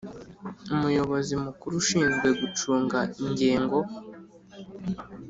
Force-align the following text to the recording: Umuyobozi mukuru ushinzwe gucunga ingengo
Umuyobozi 0.73 1.33
mukuru 1.43 1.73
ushinzwe 1.81 2.27
gucunga 2.39 2.99
ingengo 3.23 3.79